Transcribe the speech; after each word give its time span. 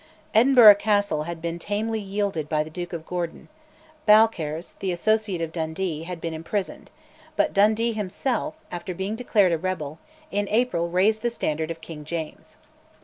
Edinburgh 0.33 0.73
Castle 0.79 1.23
had 1.25 1.43
been 1.43 1.59
tamely 1.59 1.99
yielded 1.99 2.49
by 2.49 2.63
the 2.63 2.71
Duke 2.71 2.91
of 2.91 3.05
Gordon; 3.05 3.49
Balcarres, 4.07 4.73
the 4.79 4.91
associate 4.91 5.41
of 5.41 5.51
Dundee, 5.51 6.05
had 6.05 6.19
been 6.19 6.33
imprisoned; 6.33 6.89
but 7.35 7.53
Dundee 7.53 7.91
himself, 7.93 8.55
after 8.71 8.95
being 8.95 9.15
declared 9.15 9.51
a 9.51 9.59
rebel, 9.59 9.99
in 10.31 10.47
April 10.49 10.89
raised 10.89 11.21
the 11.21 11.29
standard 11.29 11.69
of 11.69 11.81
King 11.81 12.03
James. 12.03 12.55